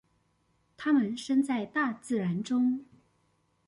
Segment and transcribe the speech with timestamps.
[0.77, 2.83] 他們身在大自然中